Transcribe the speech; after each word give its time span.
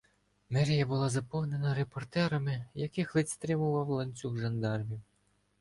Мерія 0.49 0.85
була 0.85 1.09
заповнена 1.09 1.73
репортерами, 1.75 2.65
яких 2.73 3.15
ледь 3.15 3.29
стримував 3.29 3.89
ланцюг 3.89 4.37
жандармів. 4.37 4.99